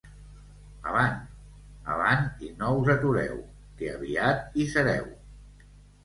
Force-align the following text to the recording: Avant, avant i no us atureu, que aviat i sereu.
Avant, 0.91 1.17
avant 1.95 2.23
i 2.47 2.49
no 2.61 2.71
us 2.83 2.89
atureu, 2.93 3.35
que 3.81 3.91
aviat 3.97 4.57
i 4.63 4.65
sereu. 4.73 5.05